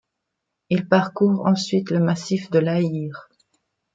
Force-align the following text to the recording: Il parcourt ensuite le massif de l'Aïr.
Il 0.71 0.87
parcourt 0.87 1.45
ensuite 1.45 1.91
le 1.91 1.99
massif 1.99 2.49
de 2.49 2.57
l'Aïr. 2.57 3.29